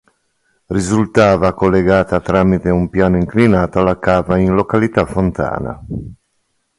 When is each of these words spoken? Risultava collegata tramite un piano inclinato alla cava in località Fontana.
Risultava 0.65 1.53
collegata 1.53 2.19
tramite 2.21 2.71
un 2.71 2.89
piano 2.89 3.17
inclinato 3.17 3.77
alla 3.77 3.99
cava 3.99 4.39
in 4.39 4.55
località 4.55 5.05
Fontana. 5.05 5.79